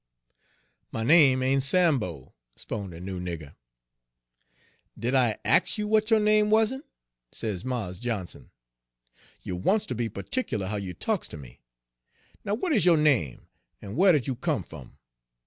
[0.91, 3.53] "'My name ain' Sambo,' 'spon' de noo nigger."
[4.97, 6.83] 'Did I ax you w'at yo' name wa'n't?'
[7.31, 8.49] sez Mars Johnson.
[9.43, 11.59] 'You wants ter be pa'tic'lar how you talks ter me.
[12.43, 13.47] Now, Page 82 w'at is yo' name,
[13.79, 14.97] en whar did you come fum?'